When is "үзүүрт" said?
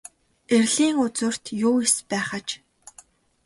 1.05-1.45